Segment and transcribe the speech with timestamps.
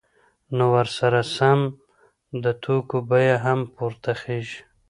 [0.55, 1.59] نو ورسره سم
[2.43, 4.59] د توکو بیه هم پورته خیژي